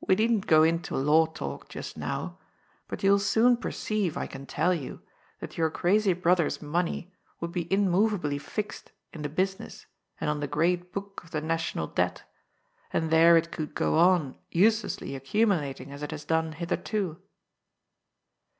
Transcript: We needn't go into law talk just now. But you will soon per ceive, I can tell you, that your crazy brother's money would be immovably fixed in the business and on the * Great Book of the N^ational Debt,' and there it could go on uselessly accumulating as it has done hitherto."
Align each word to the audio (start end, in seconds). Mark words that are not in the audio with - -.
We 0.00 0.14
needn't 0.14 0.46
go 0.46 0.62
into 0.62 0.96
law 0.96 1.26
talk 1.26 1.68
just 1.68 1.96
now. 1.98 2.38
But 2.86 3.02
you 3.02 3.10
will 3.10 3.18
soon 3.18 3.56
per 3.56 3.72
ceive, 3.72 4.16
I 4.16 4.28
can 4.28 4.46
tell 4.46 4.72
you, 4.72 5.02
that 5.40 5.58
your 5.58 5.68
crazy 5.68 6.12
brother's 6.12 6.62
money 6.62 7.12
would 7.40 7.50
be 7.50 7.66
immovably 7.72 8.38
fixed 8.38 8.92
in 9.12 9.22
the 9.22 9.28
business 9.28 9.86
and 10.20 10.30
on 10.30 10.38
the 10.38 10.46
* 10.46 10.46
Great 10.60 10.92
Book 10.92 11.24
of 11.24 11.32
the 11.32 11.42
N^ational 11.42 11.92
Debt,' 11.92 12.22
and 12.92 13.10
there 13.10 13.36
it 13.36 13.50
could 13.50 13.74
go 13.74 13.98
on 13.98 14.36
uselessly 14.52 15.16
accumulating 15.16 15.90
as 15.90 16.04
it 16.04 16.12
has 16.12 16.24
done 16.24 16.52
hitherto." 16.52 17.20